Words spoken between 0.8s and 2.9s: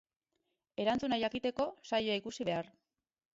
Erantzuna jakiteko, saioa ikusi behar.